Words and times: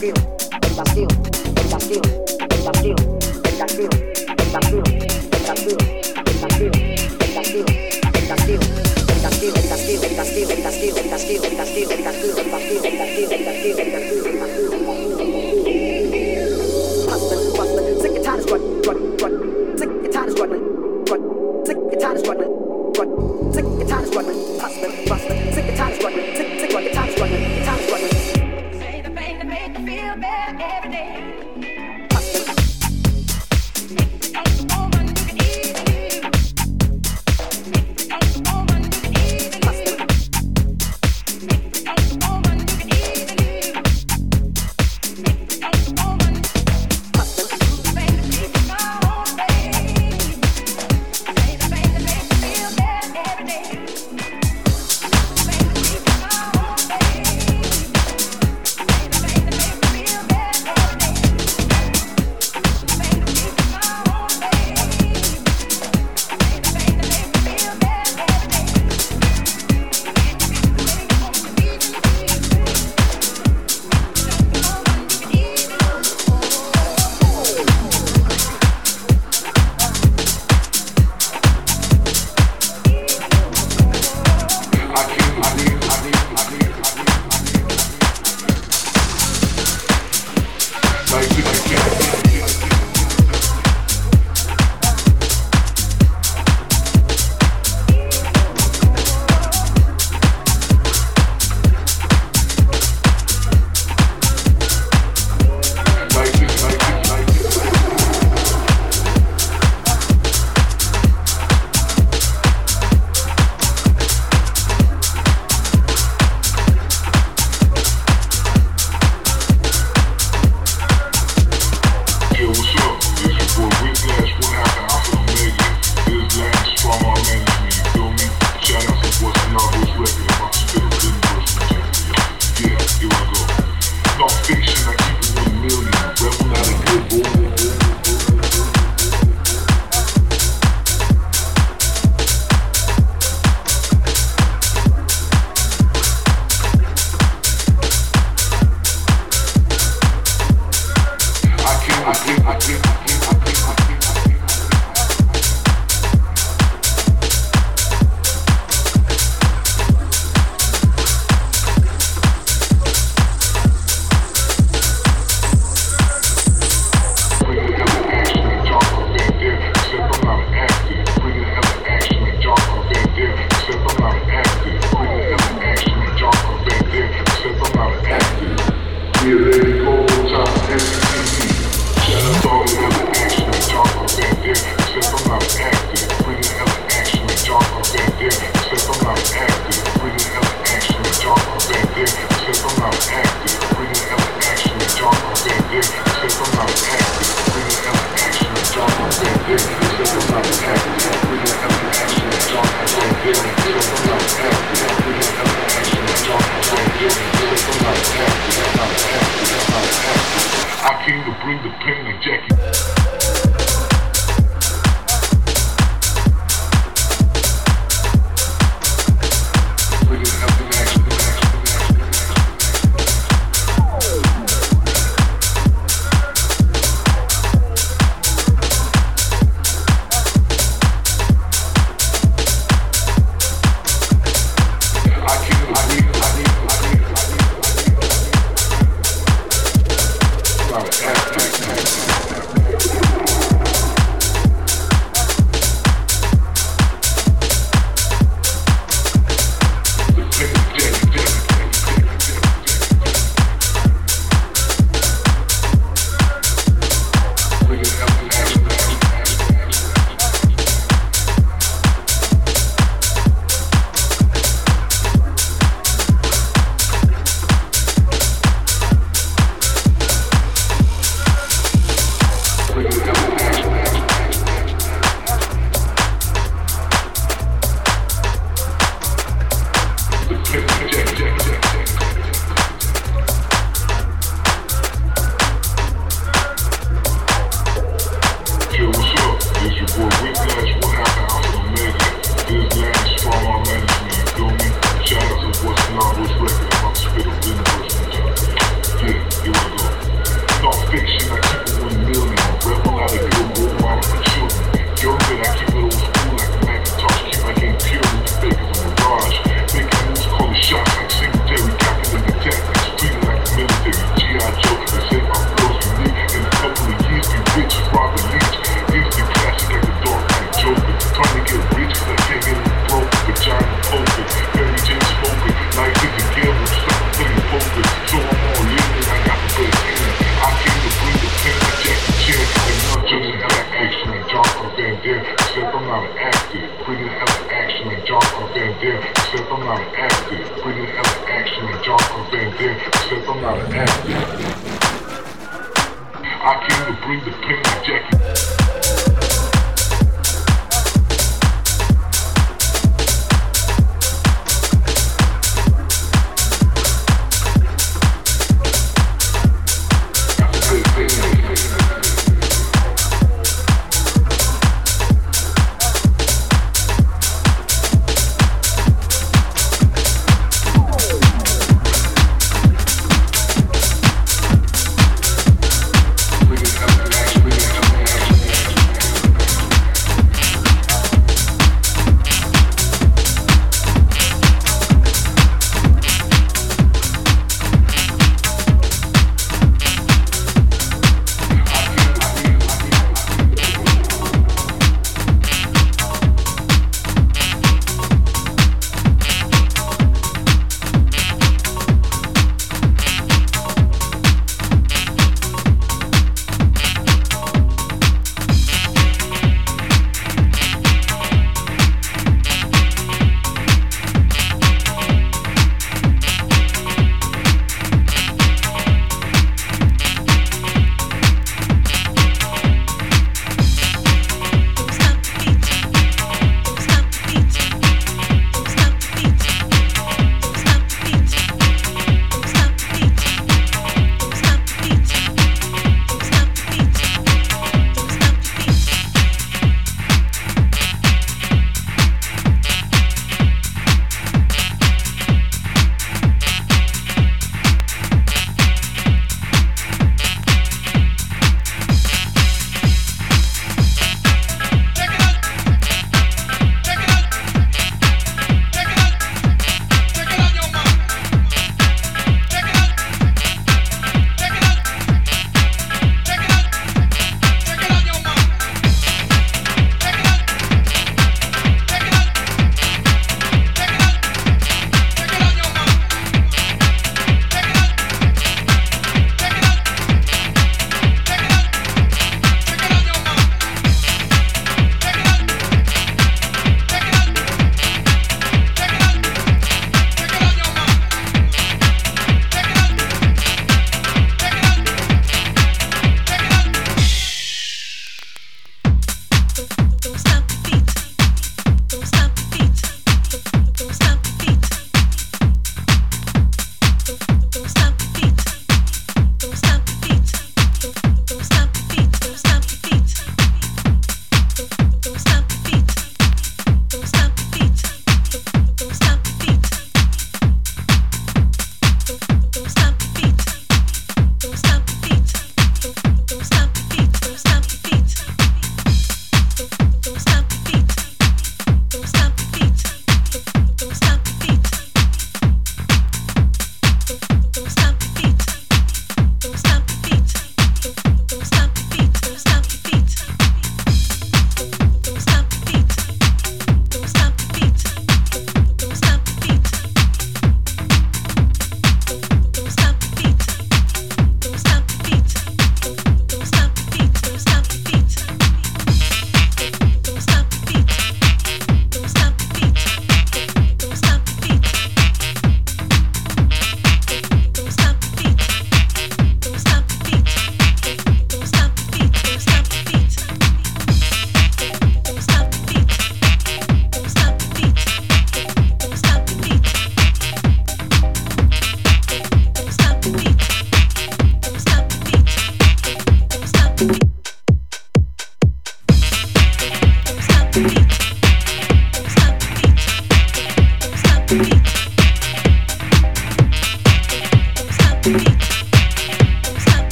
vacío, 0.00 0.14
el 0.62 0.74
vacío, 0.74 1.08
el 1.44 1.68
vacío, 1.68 2.00
el 2.48 2.62
vacío, 2.64 2.96
el 3.44 3.58
vacío, 3.58 3.88
el 4.38 4.50
vacío, 4.50 4.82
el 4.82 5.46
vacío, 5.46 5.76
el 5.76 5.86
vacío, 5.86 6.00
el 6.24 6.40
vacío, 6.40 6.70
el 7.20 7.34
vacío, 7.34 7.64
el 8.14 8.28
vacío, 8.28 8.60
el 9.08 9.20
vacío, 9.20 9.52
el 9.54 9.68
vacío, 9.68 10.02
el 10.02 10.16
vacío, 10.16 10.48
el 10.48 10.62
vacío, 10.62 10.96
el 10.96 11.10
vacío, 11.10 11.42
el 11.44 11.56
vacío, 11.56 11.90
el 11.90 12.02
vacío. 12.02 12.29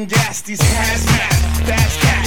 Laughing 0.00 0.16
gas, 0.16 0.40
these 0.40 0.60
hazmat, 0.60 1.66
fast 1.66 2.19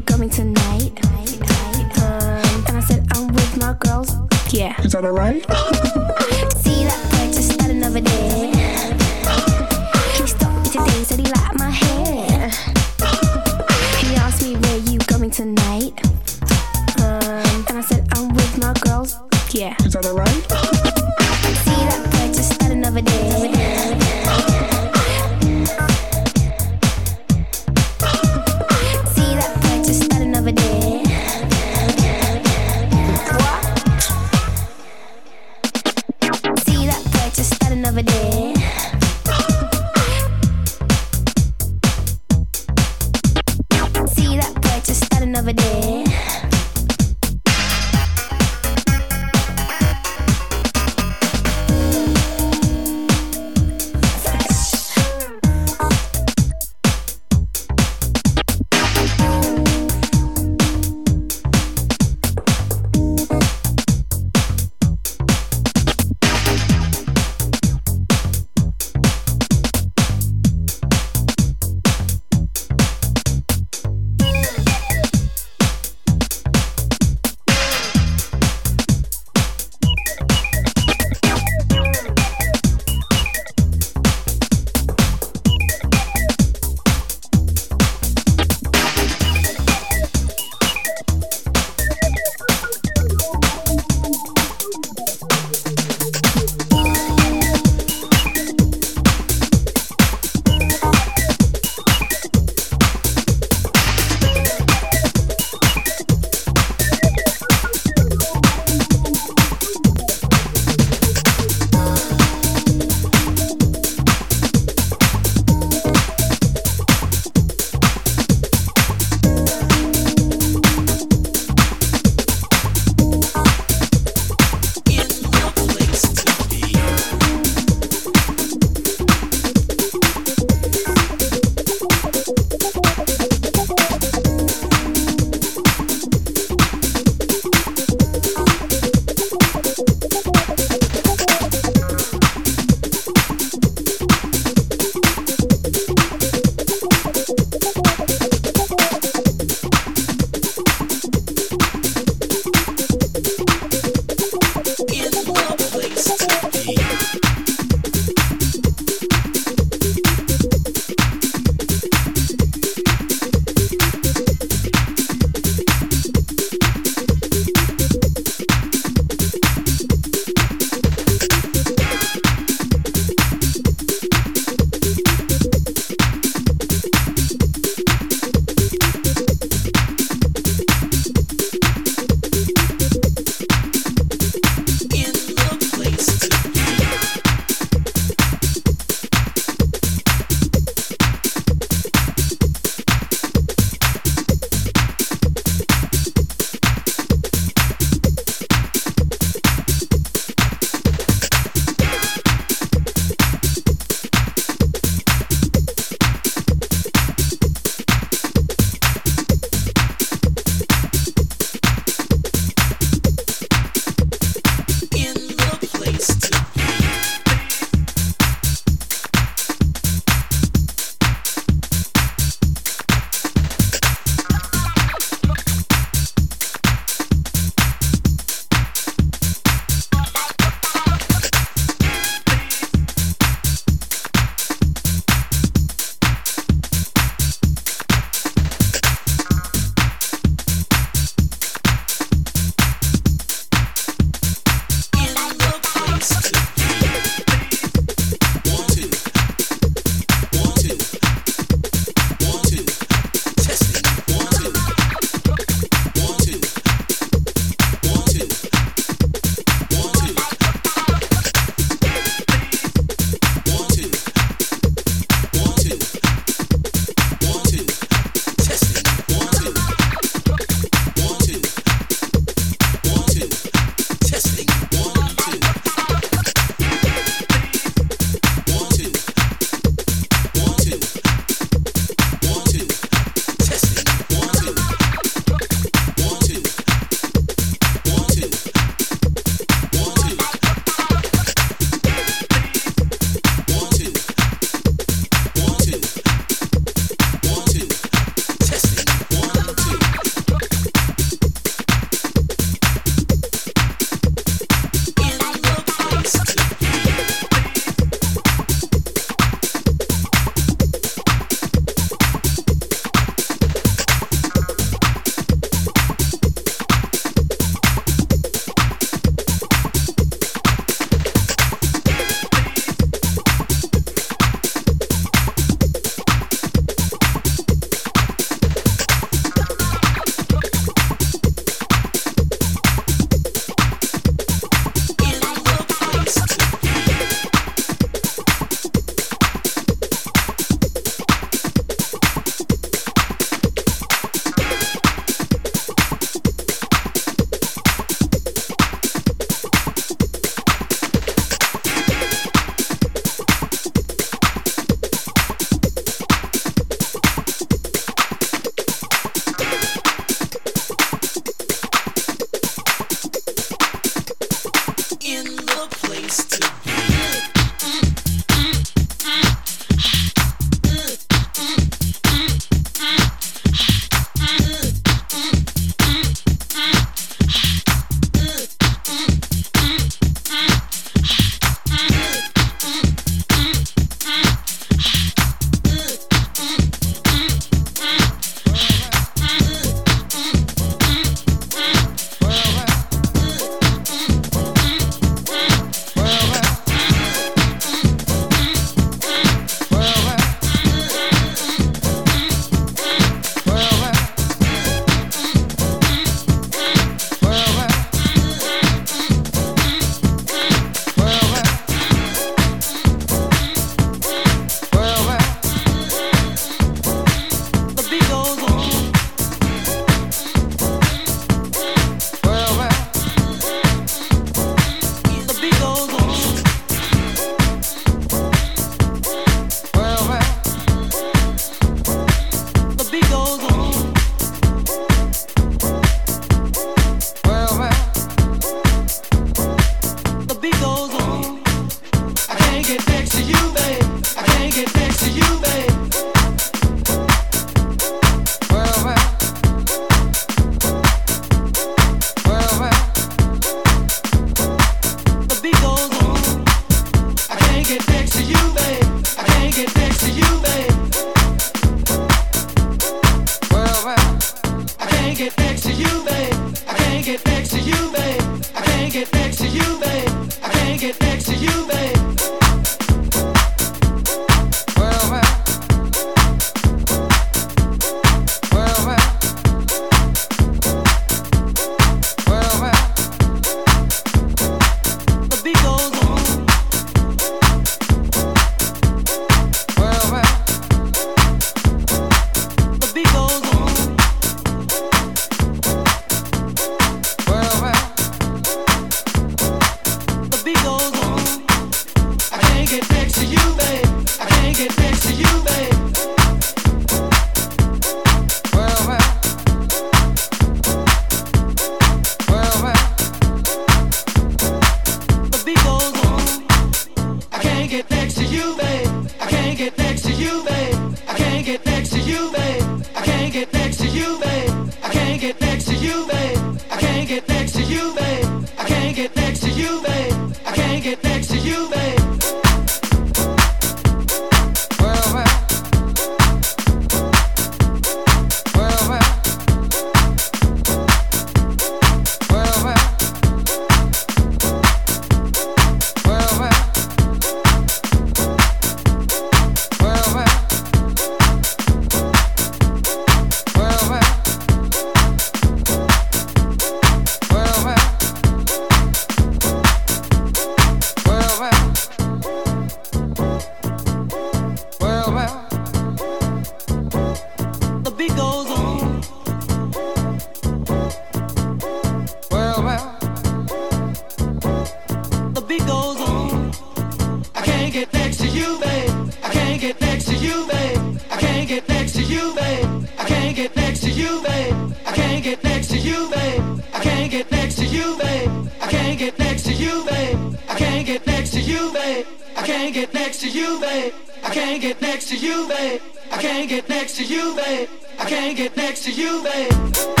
can't 598.21 598.37
get 598.37 598.55
next 598.55 598.83
to 598.83 598.91
you, 598.91 599.23
babe. 599.23 600.00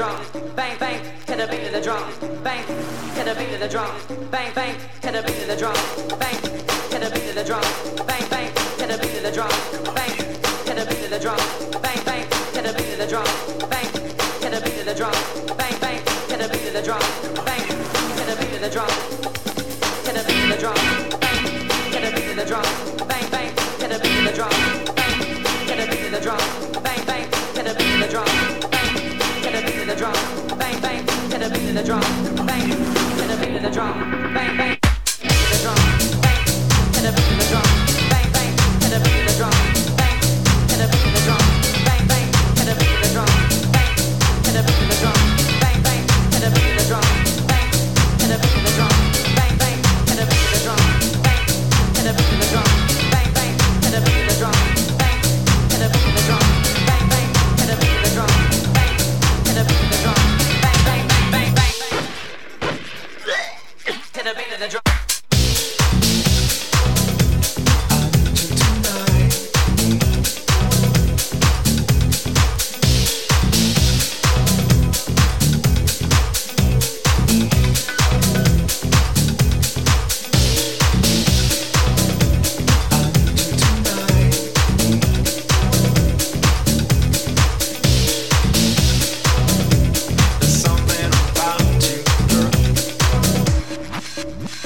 drum, 0.00 0.16
bang 0.56 0.78
bang, 0.78 0.98
to 1.26 1.36
the 1.36 1.46
beat 1.46 1.66
of 1.66 1.72
the 1.72 1.80
drum, 1.82 2.10
bang, 2.42 2.64
to 2.64 3.22
the 3.22 3.34
beat 3.38 3.52
of 3.52 3.60
the 3.60 3.68
drum, 3.68 3.94
bang 4.30 4.50
bang. 4.54 4.99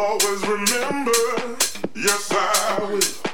always 0.00 0.46
remember. 0.46 1.12
Yes, 1.94 2.30
I 2.30 2.78
will. 2.90 3.27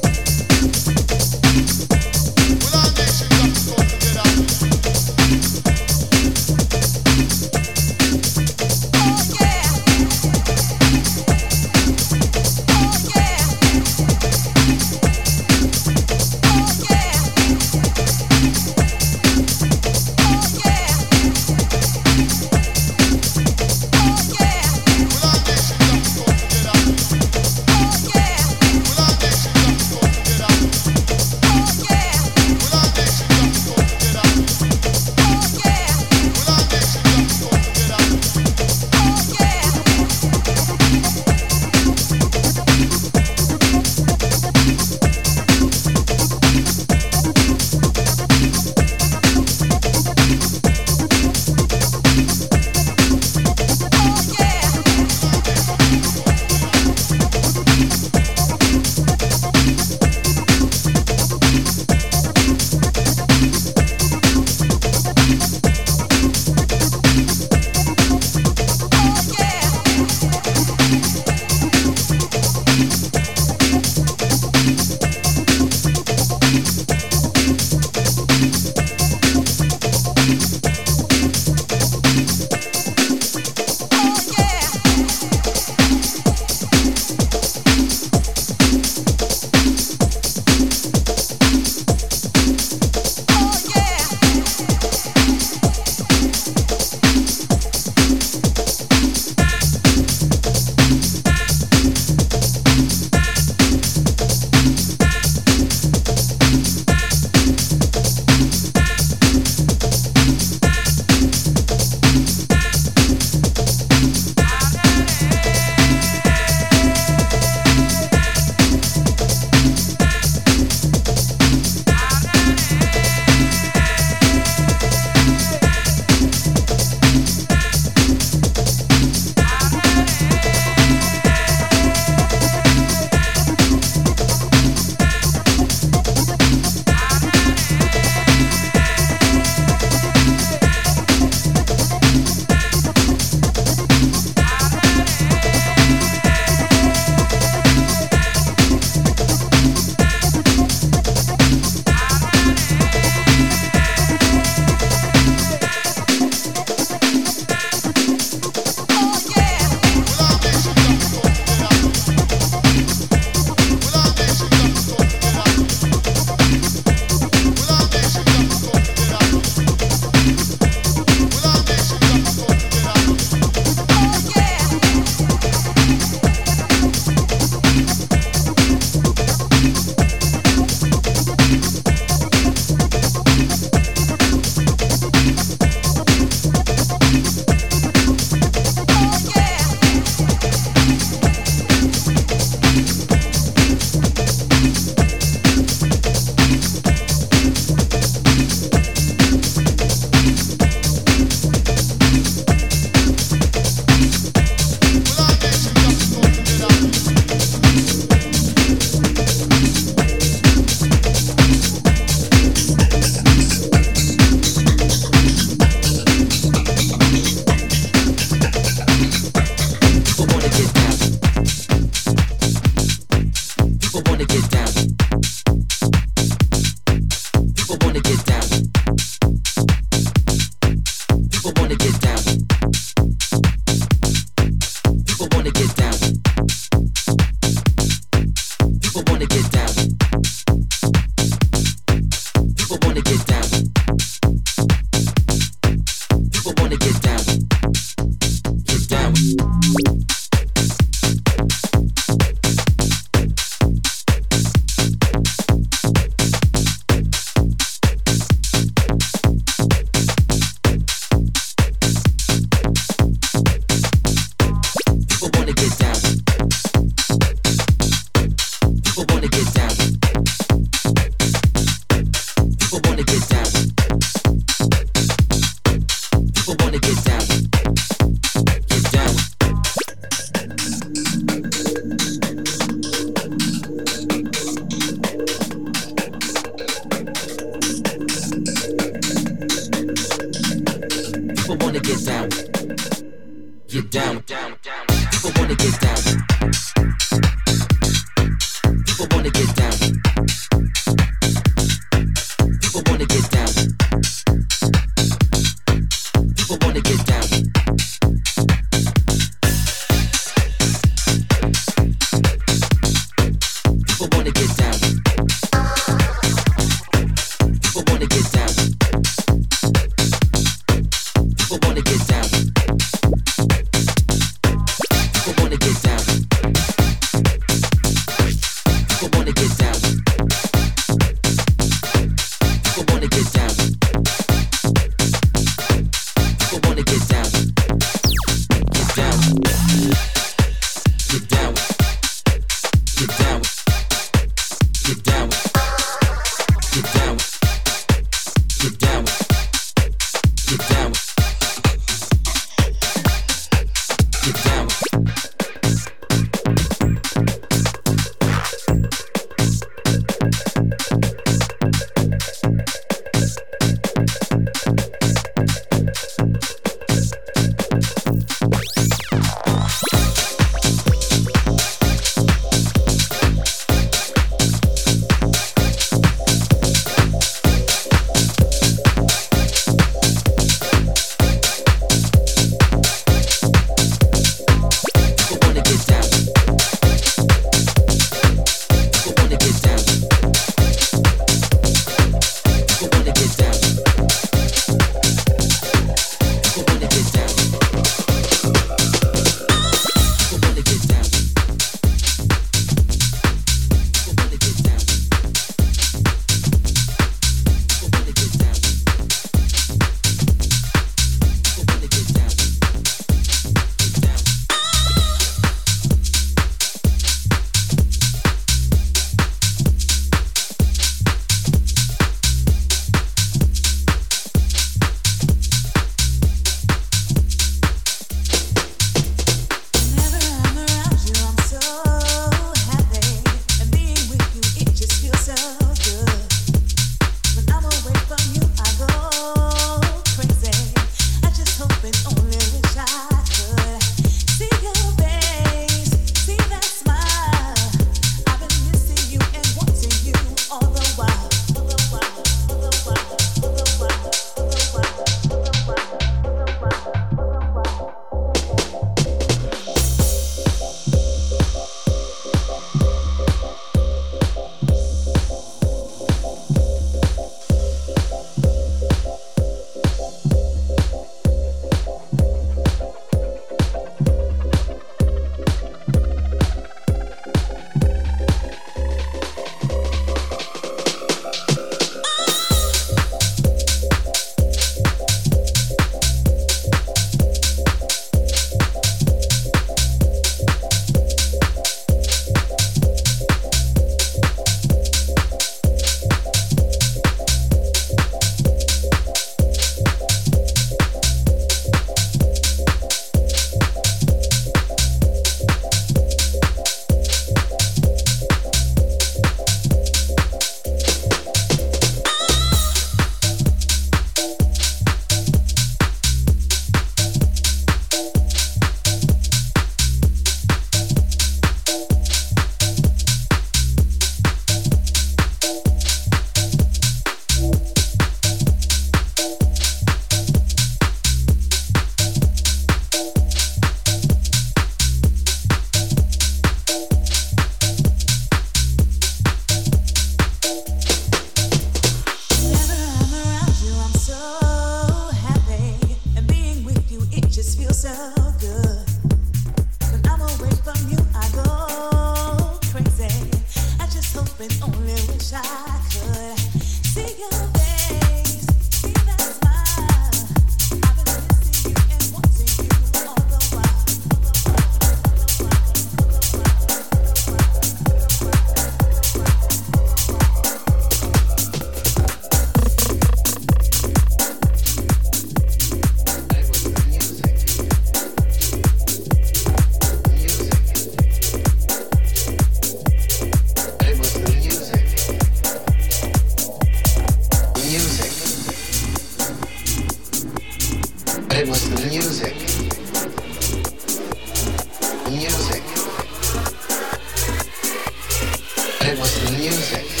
It 598.83 598.97
was 598.97 599.13
the 599.23 599.37
music. 599.37 600.00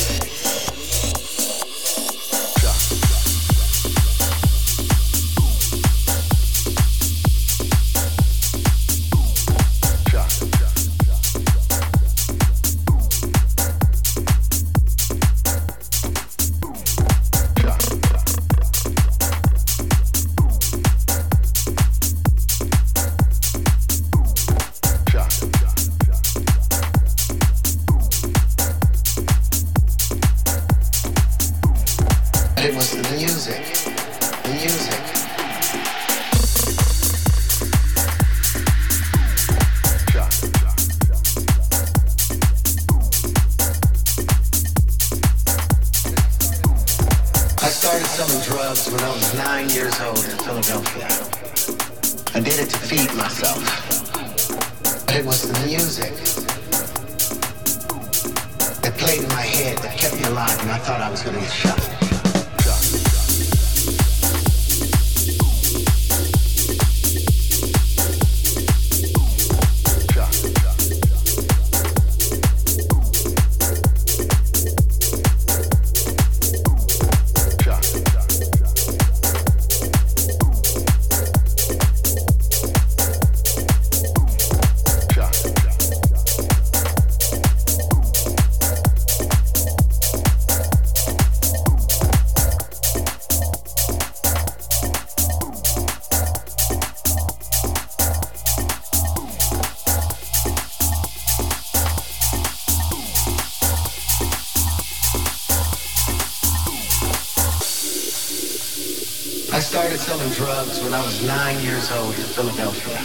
When 110.91 110.99
I 110.99 111.05
was 111.05 111.25
nine 111.25 111.57
years 111.63 111.89
old 111.93 112.13
in 112.15 112.27
Philadelphia. 112.35 112.99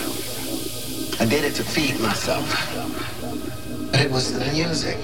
I 1.20 1.24
did 1.24 1.44
it 1.44 1.54
to 1.54 1.62
feed 1.62 2.00
myself. 2.00 2.44
But 3.92 4.00
it 4.00 4.10
was 4.10 4.32
the 4.36 4.44
music 4.50 4.98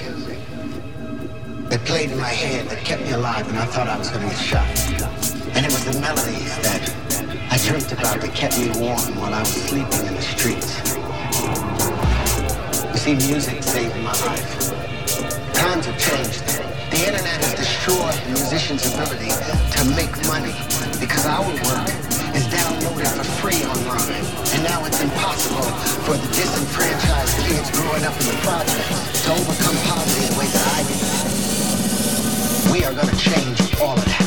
that 1.71 1.81
played 1.85 2.11
in 2.11 2.19
my 2.19 2.35
head 2.35 2.69
that 2.71 2.79
kept 2.79 3.03
me 3.03 3.13
alive 3.13 3.47
and 3.47 3.57
I 3.57 3.67
thought 3.67 3.87
I 3.87 3.97
was 3.97 4.11
going 4.11 4.29
to 4.29 4.35
get 4.35 4.37
shot. 4.37 4.67
And 5.55 5.65
it 5.65 5.71
was 5.71 5.85
the 5.85 6.01
melodies 6.01 6.59
that 6.67 6.83
I 7.53 7.57
dreamt 7.59 7.93
about 7.93 8.21
that 8.21 8.35
kept 8.35 8.59
me 8.59 8.67
warm 8.75 9.15
while 9.15 9.33
I 9.33 9.41
was 9.41 9.55
sleeping 9.71 10.05
in 10.05 10.15
the 10.17 10.23
streets. 10.35 10.83
You 12.91 12.99
see, 12.99 13.15
music 13.31 13.63
saved 13.63 13.95
my 14.03 14.11
life. 14.27 14.75
Times 15.55 15.87
have 15.87 15.99
changed. 16.03 16.43
The 16.91 16.99
internet 16.99 17.39
has 17.47 17.55
destroyed 17.55 18.19
musicians' 18.27 18.93
ability 18.93 19.31
to 19.31 19.85
make 19.95 20.11
money 20.27 20.59
because 20.99 21.25
our 21.27 21.47
work 21.47 22.12
downloaded 22.83 23.17
for 23.17 23.25
free 23.41 23.63
online. 23.65 24.25
And 24.55 24.63
now 24.65 24.85
it's 24.85 25.01
impossible 25.01 25.63
for 26.05 26.17
the 26.17 26.27
disenfranchised 26.35 27.39
kids 27.47 27.71
growing 27.71 28.05
up 28.05 28.19
in 28.21 28.27
the 28.27 28.39
projects 28.43 29.23
to 29.25 29.33
overcome 29.33 29.77
poverty 29.87 30.27
the 30.27 30.39
way 30.39 30.47
that 30.47 30.67
I 30.77 30.83
did. 30.91 32.73
We 32.73 32.85
are 32.85 32.95
going 32.95 33.09
to 33.09 33.17
change 33.17 33.81
all 33.81 33.97
of 33.97 34.05
that. 34.05 34.22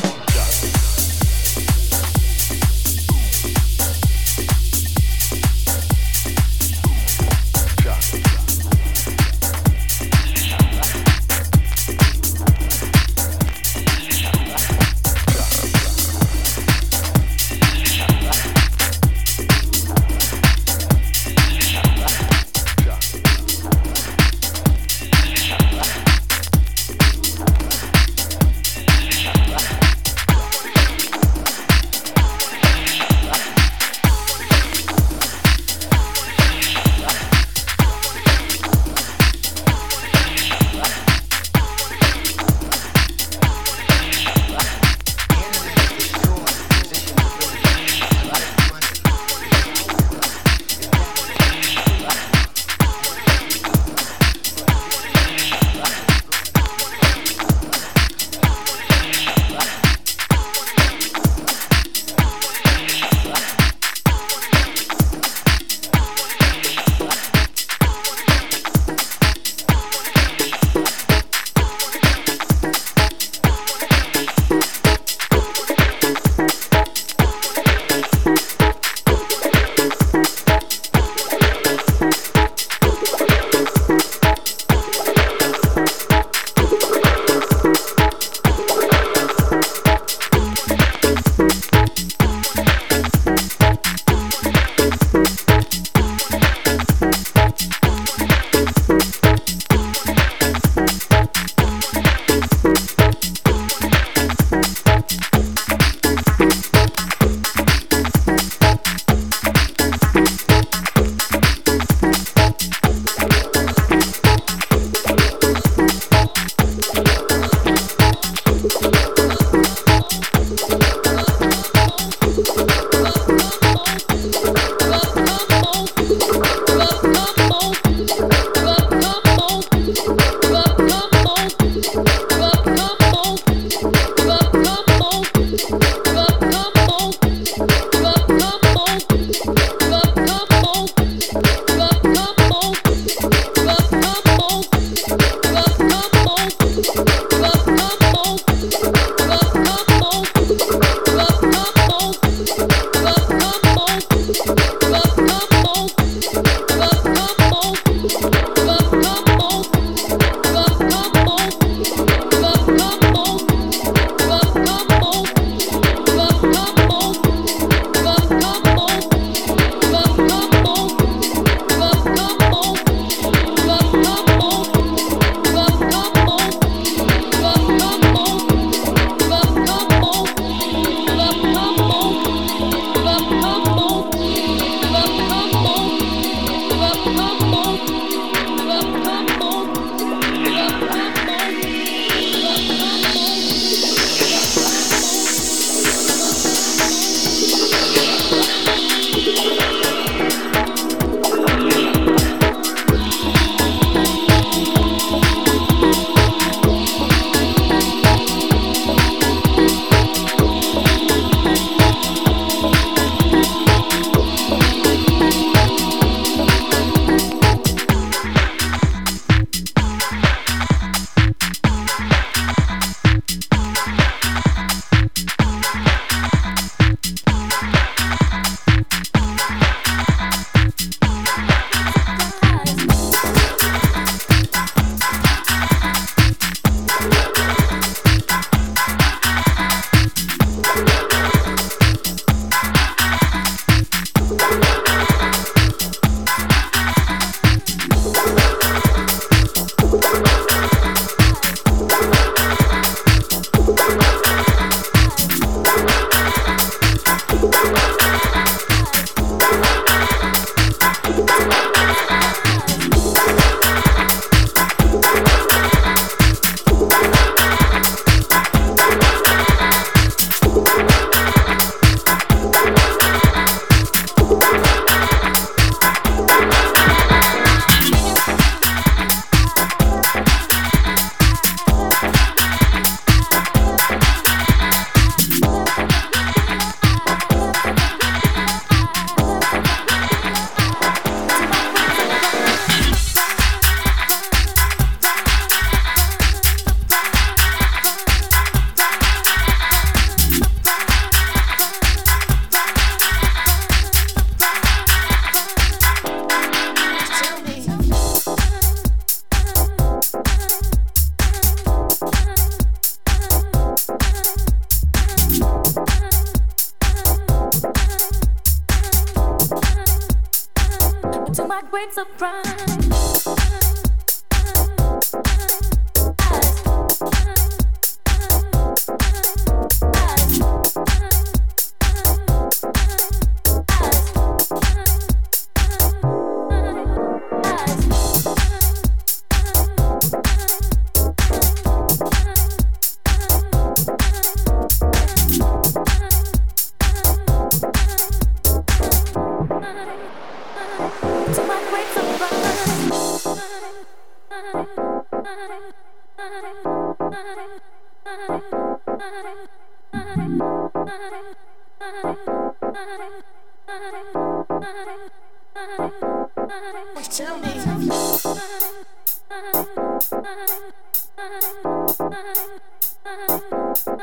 To 373.96 374.02